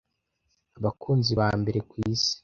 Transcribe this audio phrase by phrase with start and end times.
[0.77, 2.33] abakunzi ba mbere kwisi